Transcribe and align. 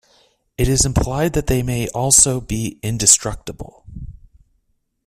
It 0.57 0.67
is 0.67 0.83
implied 0.83 1.33
that 1.33 1.45
they 1.45 1.61
may 1.61 1.87
also 1.89 2.41
be 2.41 2.79
indestructible. 2.81 3.85